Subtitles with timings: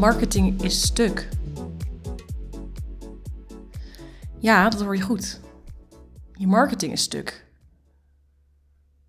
[0.00, 1.28] marketing is stuk.
[4.38, 5.40] Ja, dat hoor je goed.
[6.32, 7.46] Je marketing is stuk.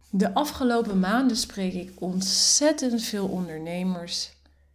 [0.10, 4.32] De afgelopen maanden spreek ik ontzettend veel ondernemers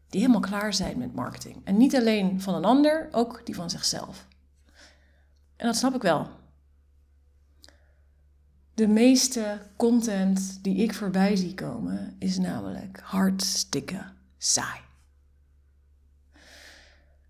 [0.09, 1.57] die helemaal klaar zijn met marketing.
[1.65, 4.27] En niet alleen van een ander, ook die van zichzelf.
[5.57, 6.29] En dat snap ik wel.
[8.75, 14.03] De meeste content die ik voorbij zie komen is namelijk hartstikke
[14.39, 14.85] saai.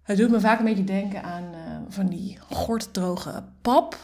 [0.06, 3.98] Het doet me vaak een beetje denken aan uh, van die gorddroge pap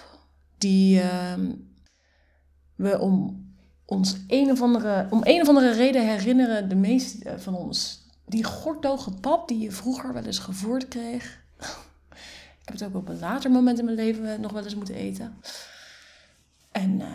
[0.58, 1.34] die uh,
[2.74, 3.44] we om
[3.84, 8.06] ons een of andere, om een of andere reden herinneren de meeste van ons.
[8.26, 11.24] Die gorddroge pap die je vroeger wel eens gevoerd kreeg.
[12.60, 14.94] ik heb het ook op een later moment in mijn leven nog wel eens moeten
[14.94, 15.36] eten.
[16.72, 17.06] En uh,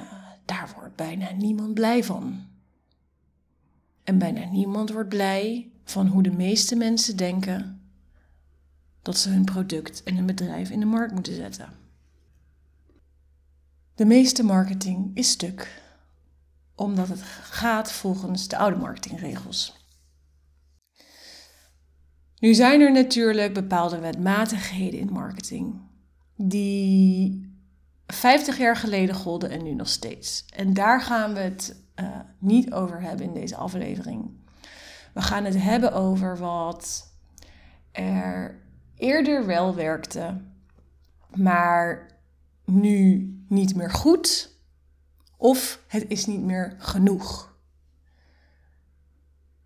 [0.46, 2.46] daar wordt bijna niemand blij van.
[4.04, 7.77] En bijna niemand wordt blij van hoe de meeste mensen denken
[9.08, 11.70] dat ze hun product en hun bedrijf in de markt moeten zetten.
[13.96, 15.82] De meeste marketing is stuk,
[16.76, 19.76] omdat het gaat volgens de oude marketingregels.
[22.40, 25.82] Nu zijn er natuurlijk bepaalde wetmatigheden in marketing
[26.36, 27.52] die
[28.08, 30.46] 50 jaar geleden golden en nu nog steeds.
[30.56, 34.30] En daar gaan we het uh, niet over hebben in deze aflevering.
[35.14, 37.14] We gaan het hebben over wat
[37.92, 38.66] er
[38.98, 40.42] eerder wel werkte,
[41.36, 42.08] maar
[42.66, 44.56] nu niet meer goed
[45.38, 47.56] of het is niet meer genoeg.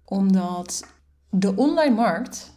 [0.06, 0.88] Omdat
[1.30, 2.52] de online markt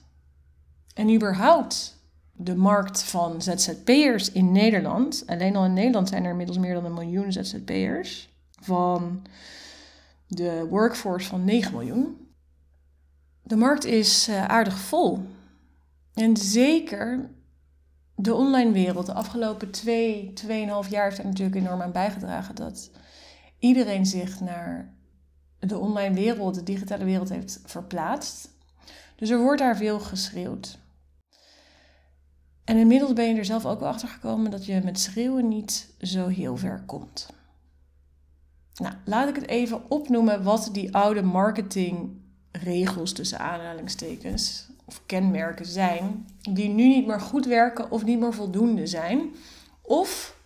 [0.94, 6.58] en überhaupt de markt van ZZP'ers in Nederland, alleen al in Nederland zijn er inmiddels
[6.58, 9.22] meer dan een miljoen ZZP'ers, van
[10.26, 12.28] de workforce van 9 miljoen.
[13.42, 15.26] De markt is eh, aardig vol.
[16.14, 17.30] En zeker
[18.14, 22.90] de online wereld, de afgelopen twee, tweeënhalf jaar heeft er natuurlijk enorm aan bijgedragen dat
[23.58, 24.94] iedereen zich naar
[25.58, 28.48] de online wereld, de digitale wereld heeft verplaatst.
[29.16, 30.78] Dus er wordt daar veel geschreeuwd.
[32.64, 35.94] En inmiddels ben je er zelf ook wel achter gekomen dat je met schreeuwen niet
[36.00, 37.28] zo heel ver komt.
[38.74, 46.26] Nou, laat ik het even opnoemen wat die oude marketingregels tussen aanhalingstekens of kenmerken zijn
[46.52, 49.34] die nu niet meer goed werken of niet meer voldoende zijn.
[49.82, 50.36] Of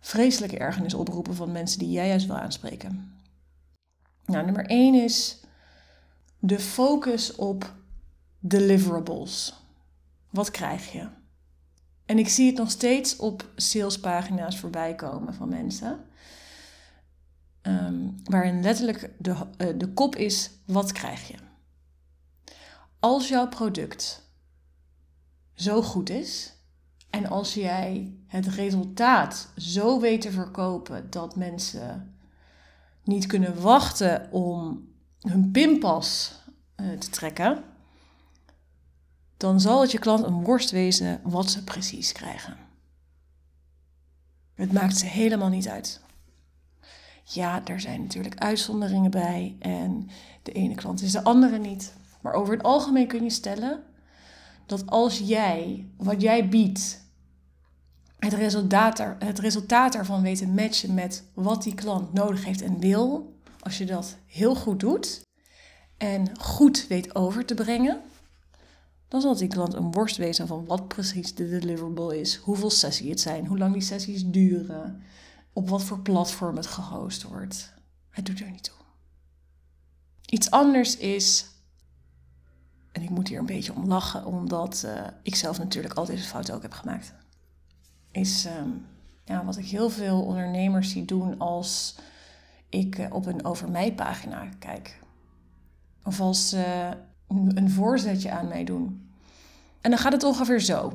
[0.00, 3.12] vreselijke ergernis oproepen van mensen die jij juist wil aanspreken.
[4.26, 5.40] Nou, nummer 1 is
[6.38, 7.74] de focus op
[8.38, 9.54] deliverables.
[10.30, 11.08] Wat krijg je?
[12.06, 16.04] En ik zie het nog steeds op salespagina's voorbij komen van mensen.
[17.62, 21.43] Um, waarin letterlijk de, uh, de kop is: wat krijg je?
[23.04, 24.22] Als jouw product
[25.54, 26.52] zo goed is
[27.10, 32.16] en als jij het resultaat zo weet te verkopen dat mensen
[33.02, 34.88] niet kunnen wachten om
[35.20, 36.34] hun pinpas
[36.76, 37.64] uh, te trekken,
[39.36, 42.56] dan zal het je klant een worst wezen wat ze precies krijgen.
[44.54, 46.00] Het maakt ze helemaal niet uit.
[47.24, 50.08] Ja, er zijn natuurlijk uitzonderingen bij en
[50.42, 51.92] de ene klant is de andere niet.
[52.24, 53.82] Maar over het algemeen kun je stellen
[54.66, 57.04] dat als jij wat jij biedt,
[58.18, 62.62] het resultaat, er, het resultaat ervan weet te matchen met wat die klant nodig heeft
[62.62, 65.22] en wil, als je dat heel goed doet
[65.96, 68.00] en goed weet over te brengen,
[69.08, 73.08] dan zal die klant een worst wezen van wat precies de deliverable is, hoeveel sessies
[73.08, 75.02] het zijn, hoe lang die sessies duren,
[75.52, 77.72] op wat voor platform het gehost wordt.
[78.10, 78.74] Het doet er niet toe.
[80.26, 81.52] Iets anders is,
[82.94, 86.24] en ik moet hier een beetje om lachen, omdat uh, ik zelf natuurlijk al deze
[86.24, 87.14] fouten ook heb gemaakt,
[88.10, 88.86] is um,
[89.24, 91.98] ja, wat ik heel veel ondernemers zie doen als
[92.68, 95.00] ik uh, op een over mij pagina kijk.
[96.04, 96.90] Of als uh,
[97.28, 99.10] een voorzetje aan mij doen.
[99.80, 100.92] En dan gaat het ongeveer zo.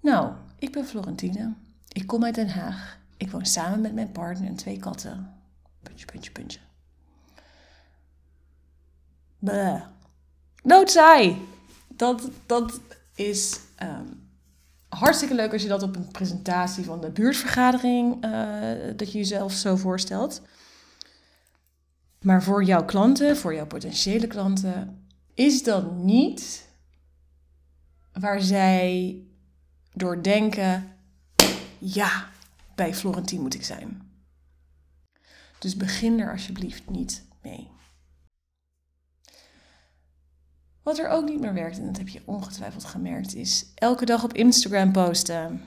[0.00, 1.54] Nou, ik ben Florentine.
[1.88, 2.98] Ik kom uit Den Haag.
[3.16, 5.34] Ik woon samen met mijn partner en twee katten.
[5.82, 6.58] Puntje, puntje, puntje.
[9.38, 9.82] Bleh.
[10.62, 11.36] Doodzaai!
[11.88, 12.80] Dat, dat
[13.14, 14.30] is um,
[14.88, 19.52] hartstikke leuk als je dat op een presentatie van de buurtvergadering, uh, dat je jezelf
[19.52, 20.42] zo voorstelt.
[22.20, 26.68] Maar voor jouw klanten, voor jouw potentiële klanten, is dat niet
[28.12, 29.16] waar zij
[29.92, 30.96] door denken:
[31.78, 32.28] ja,
[32.74, 34.10] bij Florentien moet ik zijn.
[35.58, 37.70] Dus begin er alsjeblieft niet mee.
[40.82, 44.24] Wat er ook niet meer werkt, en dat heb je ongetwijfeld gemerkt, is elke dag
[44.24, 45.62] op Instagram posten.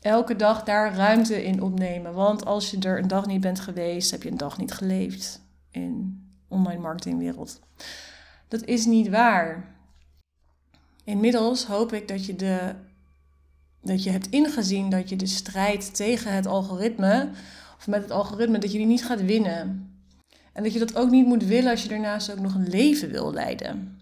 [0.00, 2.14] Elke dag daar ruimte in opnemen.
[2.14, 5.42] Want als je er een dag niet bent geweest, heb je een dag niet geleefd
[5.70, 7.60] in online marketingwereld.
[8.48, 9.76] Dat is niet waar.
[11.04, 12.74] Inmiddels hoop ik dat je, de,
[13.82, 17.30] dat je hebt ingezien dat je de strijd tegen het algoritme,
[17.76, 19.90] of met het algoritme, dat je die niet gaat winnen.
[20.52, 23.10] En dat je dat ook niet moet willen als je daarnaast ook nog een leven
[23.10, 24.01] wil leiden.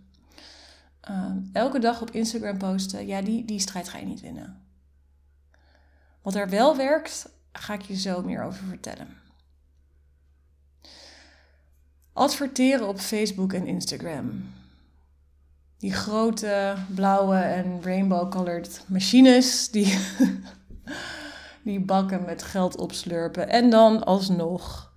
[1.01, 4.63] Ehm, elke dag op Instagram posten, ja, die, die strijd ga je niet winnen.
[6.23, 9.09] Wat er wel werkt, ga ik je zo meer over vertellen.
[12.13, 14.53] Adverteren op Facebook en Instagram.
[15.79, 19.99] Die grote blauwe en rainbow-colored machines die,
[21.65, 23.49] die bakken met geld opslurpen.
[23.49, 24.93] En dan alsnog,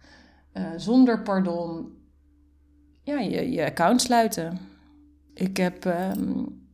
[0.53, 1.91] uh, zonder pardon,
[3.03, 4.72] ja, je, je account sluiten.
[5.33, 6.67] Ik heb, um,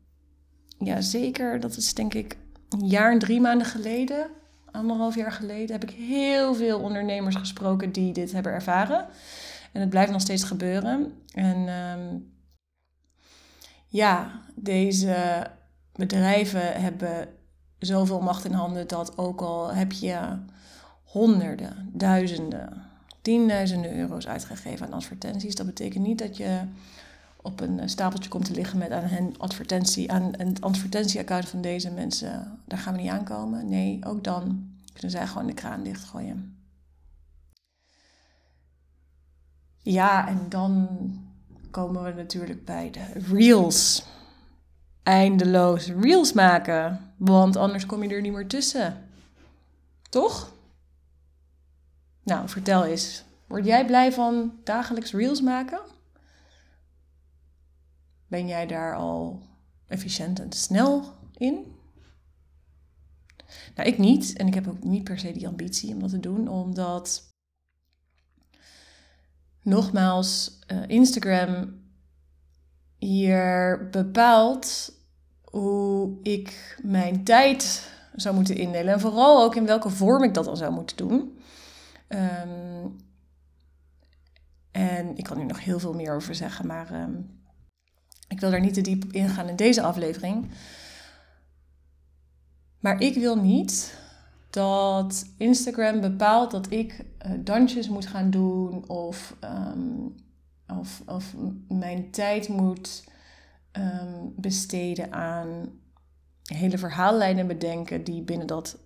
[0.78, 2.38] ja zeker, dat is denk ik
[2.70, 4.30] een jaar en drie maanden geleden,
[4.72, 9.08] anderhalf jaar geleden, heb ik heel veel ondernemers gesproken die dit hebben ervaren.
[9.72, 11.14] En het blijft nog steeds gebeuren.
[11.34, 12.34] En um,
[13.88, 15.48] ja, deze
[15.94, 17.28] bedrijven hebben
[17.80, 20.38] zoveel macht in handen dat ook al heb je
[21.04, 22.86] honderden, duizenden,
[23.22, 26.62] tienduizenden euro's uitgegeven aan advertenties, dat betekent niet dat je
[27.50, 31.92] op een stapeltje komt te liggen met aan hen advertentie, aan een advertentieaccount van deze
[31.92, 32.62] mensen.
[32.66, 33.70] Daar gaan we niet aankomen.
[33.70, 36.58] Nee, ook dan kunnen zij gewoon de kraan dichtgooien.
[39.82, 40.88] Ja, en dan
[41.72, 44.06] komen we natuurlijk bij de reels.
[45.04, 49.10] Eindeloos reels maken, want anders kom je er niet meer tussen.
[50.10, 50.54] Toch?
[52.24, 53.24] Nou, vertel eens.
[53.48, 55.80] Word jij blij van dagelijks reels maken?
[58.30, 59.42] Ben jij daar al
[59.88, 61.78] efficiënt en snel in?
[63.76, 64.38] Nou, ik niet.
[64.38, 67.34] En ik heb ook niet per se die ambitie om dat te doen, omdat
[69.62, 71.82] nogmaals, uh, Instagram
[72.98, 74.94] hier bepaalt
[75.42, 78.94] hoe ik mijn tijd zou moeten indelen.
[78.94, 81.40] En vooral ook in welke vorm ik dat dan zou moeten doen.
[82.08, 82.88] Ehm,
[84.72, 87.22] en ik kan nu nog heel veel meer over zeggen, maar ehm,
[88.30, 90.48] ik wil daar niet te diep op ingaan in deze aflevering.
[92.80, 93.98] Maar ik wil niet
[94.50, 100.08] dat Instagram bepaalt dat ik uh, dansjes moet gaan doen of, ehm,
[100.80, 101.36] of, of
[101.68, 103.04] mijn tijd moet
[103.72, 105.70] ehm, besteden aan
[106.44, 108.78] hele verhaallijnen bedenken die binnen dat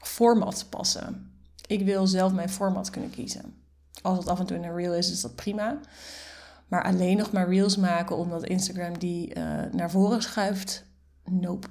[0.00, 1.30] format passen.
[1.66, 3.54] Ik wil zelf mijn format kunnen kiezen.
[4.02, 5.80] Als het af en toe een reel is, is dat prima.
[6.68, 10.84] Maar alleen nog maar reels maken omdat Instagram die uh, naar voren schuift,
[11.24, 11.68] nope.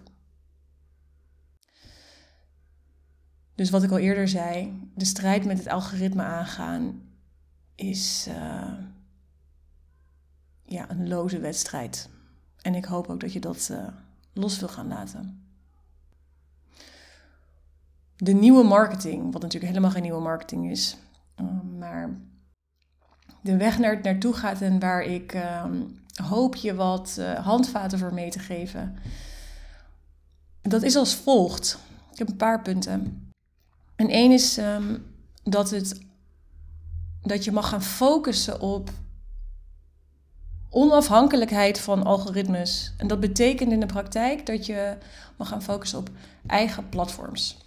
[3.56, 7.02] Dus wat ik al eerder zei, de strijd met het algoritme aangaan
[7.76, 8.74] is uh,
[10.64, 12.10] ja, een loze wedstrijd.
[12.62, 13.88] En ik hoop ook dat je dat uh,
[14.34, 15.44] los wil gaan laten.
[18.16, 20.98] De nieuwe marketing, wat natuurlijk helemaal geen nieuwe marketing is,
[21.78, 22.20] maar
[23.46, 25.82] de weg naar het naartoe gaat en waar ik ehm,
[26.24, 28.96] hoop je wat handvaten voor mee te geven.
[30.62, 31.78] Dat is als volgt.
[32.12, 33.32] Ik heb een paar punten.
[33.96, 34.98] En één is ehm,
[35.44, 36.02] dat, het,
[37.22, 38.90] dat je mag gaan focussen op
[40.70, 42.94] onafhankelijkheid van algoritmes.
[42.98, 44.98] En dat betekent in de praktijk dat je
[45.38, 46.10] mag gaan focussen op
[46.48, 47.58] eigen platforms.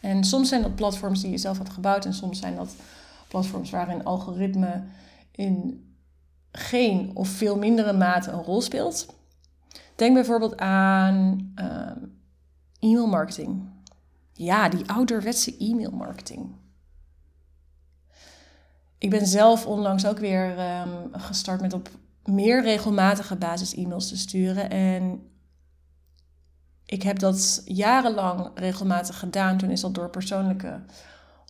[0.00, 2.74] En soms zijn dat platforms die je zelf hebt gebouwd en soms zijn dat
[3.32, 4.84] platforms waarin algoritme
[5.30, 5.84] in
[6.50, 9.14] geen of veel mindere mate een rol speelt.
[9.96, 11.90] Denk bijvoorbeeld aan uh,
[12.78, 13.68] e-mail marketing.
[14.32, 16.54] Ja, die ouderwetse e-mailmarketing.
[18.98, 21.90] Ik ben zelf onlangs ook weer um, gestart met op
[22.24, 24.70] meer regelmatige basis e-mails te sturen.
[24.70, 25.30] En
[26.84, 29.58] ik heb dat jarenlang regelmatig gedaan.
[29.58, 30.84] Toen is dat door persoonlijke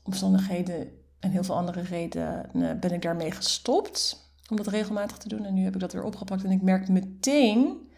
[0.02, 5.44] omstandigheden en heel veel andere redenen ben ik daarmee gestopt om dat regelmatig te doen.
[5.44, 7.90] En nu heb ik dat weer opgepakt en ik merk meteen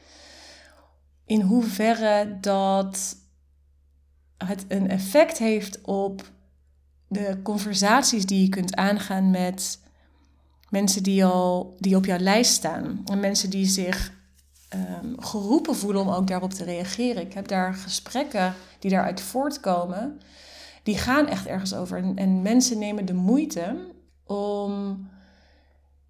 [1.25, 3.16] in hoeverre dat
[4.37, 6.31] het een effect heeft op
[7.09, 9.81] de conversaties die je kunt aangaan met
[10.69, 13.02] mensen die, al, die op jouw lijst staan.
[13.04, 14.12] En mensen die zich
[14.75, 17.23] um, geroepen voelen om ook daarop te reageren.
[17.23, 20.21] Ik heb daar gesprekken die daaruit voortkomen.
[20.85, 21.99] Die gaan echt ergens over.
[21.99, 23.76] En, en mensen nemen de moeite
[24.25, 25.07] om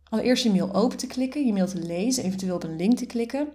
[0.09, 3.07] allereerst je mail open te klikken, je mail te lezen, eventueel op een link te
[3.07, 3.49] klikken.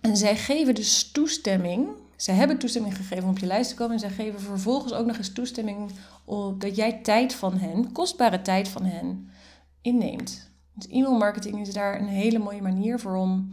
[0.00, 1.88] En zij geven dus toestemming.
[2.16, 3.92] Zij hebben toestemming gegeven om op je lijst te komen.
[3.92, 5.90] En zij geven vervolgens ook nog eens toestemming
[6.24, 9.30] op dat jij tijd van hen, kostbare tijd van hen,
[9.82, 10.50] inneemt.
[10.74, 13.52] Dus e-mail marketing is daar een hele mooie manier voor om,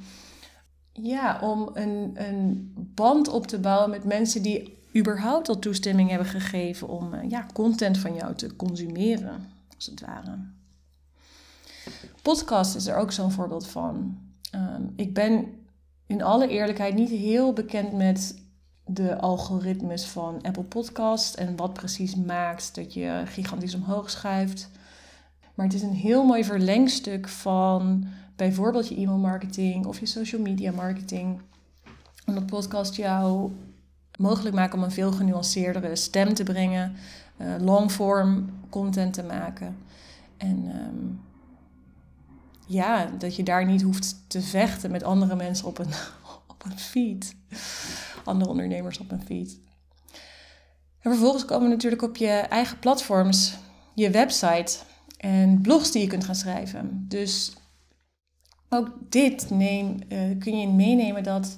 [0.92, 6.28] ja, om een, een band op te bouwen met mensen die überhaupt al toestemming hebben
[6.28, 10.38] gegeven om eh, ja, content van jou te consumeren, als het ware.
[12.22, 14.18] Podcast is er ook zo'n voorbeeld van.
[14.52, 15.46] Ehm, ik ben
[16.06, 18.42] in alle eerlijkheid niet heel bekend met
[18.86, 24.70] de algoritmes van Apple Podcast en wat precies maakt dat je gigantisch omhoog schuift.
[25.54, 30.42] Maar het is een heel mooi verlengstuk van bijvoorbeeld je e-mail marketing of je social
[30.42, 31.42] media marketing.
[32.26, 33.52] Omdat podcast jou
[34.18, 36.96] mogelijk maken om een veel genuanceerdere stem te brengen,
[37.38, 39.78] uh, longform content te maken.
[40.38, 41.06] En ehm,
[42.68, 45.92] ja, dat je daar niet hoeft te vechten met andere mensen op een,
[46.48, 47.36] op een feed.
[48.24, 49.60] Andere ondernemers op een feed.
[51.00, 53.58] En vervolgens komen natuurlijk op je eigen platforms,
[53.94, 54.78] je website
[55.18, 57.06] en blogs die je kunt gaan schrijven.
[57.08, 57.54] Dus
[58.70, 61.58] ook dit neem, uh, kun je meenemen dat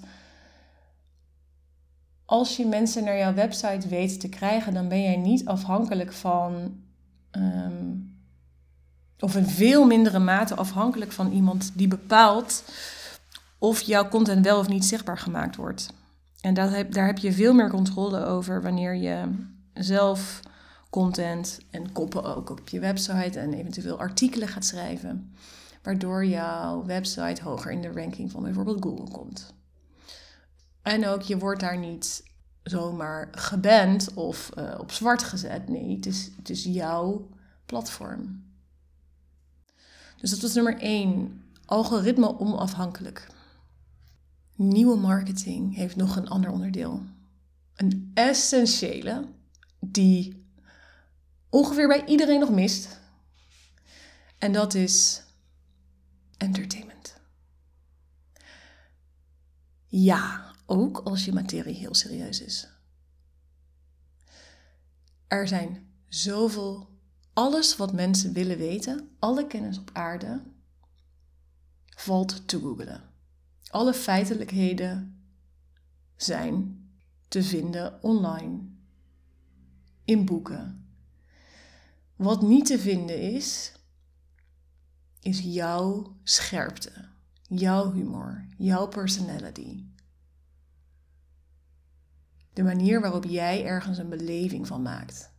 [2.29, 6.77] als je mensen naar jouw website weet te krijgen, dan ben jij niet afhankelijk van,
[7.31, 8.17] um,
[9.19, 12.63] of in veel mindere mate afhankelijk van iemand die bepaalt
[13.57, 15.93] of jouw content wel of niet zichtbaar gemaakt wordt.
[16.41, 19.24] En dat heb, daar heb je veel meer controle over wanneer je
[19.74, 20.39] zelf
[20.89, 25.33] content en koppen ook op je website en eventueel artikelen gaat schrijven,
[25.83, 29.53] waardoor jouw website hoger in de ranking van bijvoorbeeld Google komt.
[30.81, 32.24] En ook, je wordt daar niet
[32.63, 35.69] zomaar geband of uh, op zwart gezet.
[35.69, 37.29] Nee, het is, het is jouw
[37.65, 38.43] platform.
[40.17, 41.43] Dus dat was nummer één.
[41.65, 43.27] Algoritme onafhankelijk.
[44.55, 47.03] Nieuwe marketing heeft nog een ander onderdeel.
[47.75, 49.25] Een essentiële
[49.79, 50.45] die
[51.50, 53.00] ongeveer bij iedereen nog mist.
[54.38, 55.24] En dat is
[56.38, 57.18] entertainment.
[59.91, 62.67] Ja, ook als je materie heel serieus is.
[65.27, 66.89] Er zijn zoveel,
[67.34, 70.43] alles wat mensen willen weten, alle kennis op aarde,
[71.86, 73.03] valt te googelen.
[73.67, 75.24] Alle feitelijkheden
[76.15, 76.84] zijn
[77.27, 78.60] te vinden online,
[80.05, 80.89] in boeken.
[82.15, 83.74] Wat niet te vinden is,
[85.19, 87.10] is jouw scherpte,
[87.50, 89.84] jouw humor, jouw personality.
[92.53, 95.32] De manier waarop jij ergens een beleving van maakt.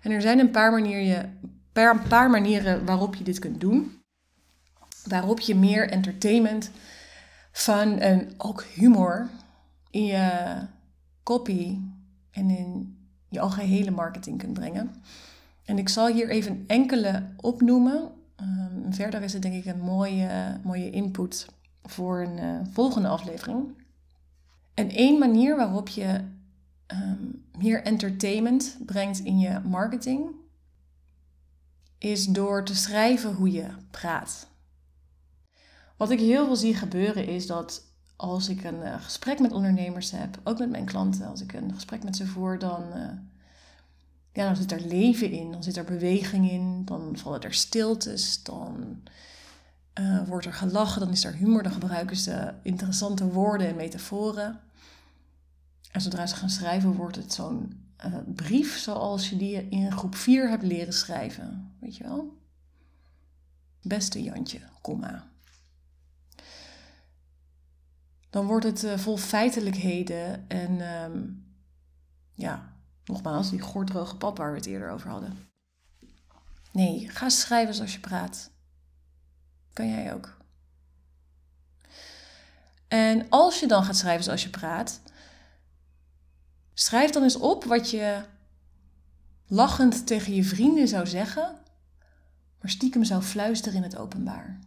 [0.00, 1.38] En er zijn een paar manieren,
[1.72, 4.02] een paar manieren waarop je dit kunt doen.
[5.04, 6.70] Waarop je meer entertainment,
[7.52, 9.28] fun en ook humor
[9.90, 10.56] in je
[11.22, 11.78] copy
[12.30, 15.02] en in je algehele marketing kunt brengen.
[15.64, 18.12] En ik zal hier even enkele opnoemen.
[18.42, 21.46] Um, verder is het denk ik een mooie, mooie input
[21.82, 23.82] voor een uh, volgende aflevering.
[24.74, 26.24] En één manier waarop je
[26.86, 30.30] um, meer entertainment brengt in je marketing,
[31.98, 34.48] is door te schrijven hoe je praat.
[35.96, 37.82] Wat ik heel veel zie gebeuren is dat
[38.16, 41.74] als ik een uh, gesprek met ondernemers heb, ook met mijn klanten, als ik een
[41.74, 43.08] gesprek met ze voer, dan, uh,
[44.40, 48.42] ja, dan zit er leven in, dan zit er beweging in, dan vallen er stiltes,
[48.42, 49.02] dan
[50.00, 54.60] uh, wordt er gelachen, dan is er humor, dan gebruiken ze interessante woorden en metaforen.
[55.90, 60.14] En zodra ze gaan schrijven, wordt het zo'n uh, brief zoals je die in groep
[60.14, 61.74] 4 hebt leren schrijven.
[61.80, 62.38] Weet je wel?
[63.82, 65.28] Beste Jantje, komma.
[68.30, 71.44] Dan wordt het uh, vol feitelijkheden en um,
[72.34, 72.79] ja,
[73.10, 75.48] nogmaals, die gordroge pap waar we het eerder over hadden.
[76.72, 78.50] Nee, ga schrijven zoals je praat.
[79.72, 80.36] Kan jij ook.
[82.88, 85.00] En als je dan gaat schrijven zoals je praat,
[86.74, 88.24] schrijf dan eens op wat je
[89.46, 91.56] lachend tegen je vrienden zou zeggen,
[92.60, 94.58] maar stiekem zou fluisteren in het openbaar.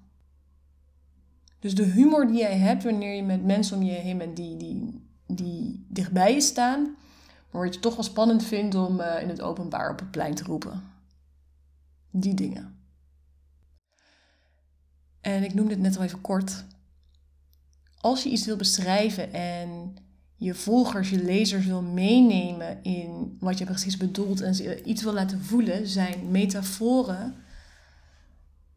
[1.60, 4.58] Dus de humor die jij hebt wanneer je met mensen om je heen bent die,
[4.58, 6.96] die, die dichtbij je staan,
[7.54, 10.36] maar wat je toch wel spannend vindt om uh, in het openbaar op het plein
[10.36, 10.84] te roepen.
[12.12, 12.78] Die dingen.
[15.22, 16.66] En ik noemde het net al even kort.
[17.98, 19.96] Als je iets wil beschrijven en
[20.36, 25.14] je volgers, je lezers wil meenemen in wat je precies bedoelt en ze iets wil
[25.14, 27.36] laten voelen, zijn metaforen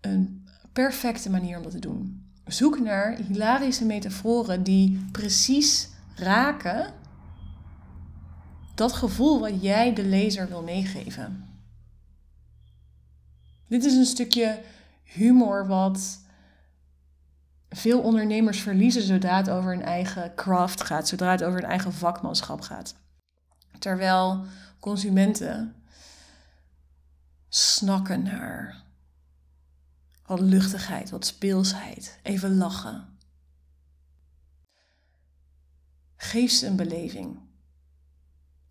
[0.01, 2.31] een perfecte manier om dat te doen.
[2.47, 6.93] Zoek naar hilarische metaforen die precies raken
[8.77, 11.61] dat gevoel wat jij de lezer wil meegeven.
[13.69, 14.63] Dit is een stukje
[15.03, 16.21] humor wat
[17.69, 21.93] veel ondernemers verliezen zodra het over hun eigen craft gaat, zodra het over hun eigen
[21.93, 22.95] vakmanschap gaat.
[23.79, 24.45] Terwijl
[24.81, 25.75] consumenten
[27.49, 28.85] snakken naar
[30.27, 33.19] wat luchtigheid, wat speelsheid, even lachen.
[36.17, 37.46] Geef ze een beleving.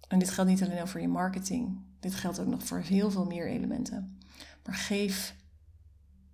[0.07, 3.25] En dit geldt niet alleen voor je marketing, dit geldt ook nog voor heel veel
[3.25, 4.19] meer elementen.
[4.65, 5.35] Maar geef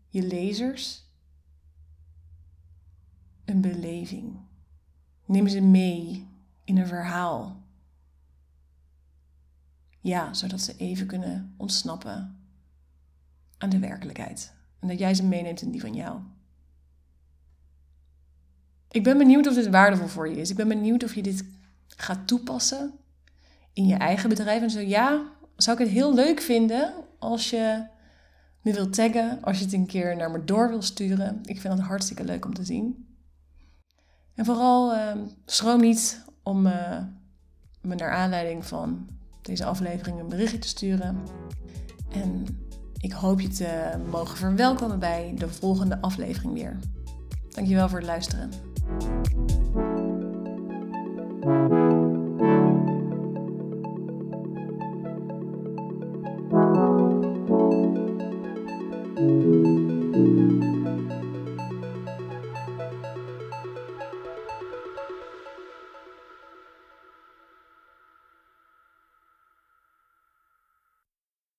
[0.10, 1.10] je lezers
[3.46, 4.36] een beleving.
[5.26, 6.28] Neem ze mee
[6.64, 7.64] in een verhaal.
[10.00, 12.40] Ja, zodat ze even kunnen ontsnappen
[13.58, 14.54] aan de werkelijkheid.
[14.80, 16.20] En dat jij ze meeneemt in die van jou.
[18.92, 20.50] Ik ben benieuwd of dit waardevol voor je is.
[20.50, 21.46] Ik ben benieuwd of je dit
[21.88, 22.94] gaat toepassen
[23.74, 24.62] in je eigen bedrijf.
[24.62, 25.22] En zo ja,
[25.56, 27.84] zou ik het heel leuk vinden als je
[28.62, 31.40] me wilt taggen, als je het een keer naar me door wil sturen.
[31.44, 33.06] Ik vind het hartstikke leuk om te zien.
[34.36, 35.12] En vooral uh,
[35.46, 36.98] schroom niet om uh,
[37.82, 39.08] me naar aanleiding van
[39.42, 41.18] deze aflevering een berichtje te sturen.
[42.12, 42.46] En
[42.98, 46.80] ik hoop je te mogen verwelkomen bij de volgende aflevering weer.
[47.50, 48.50] Dankjewel voor het luisteren.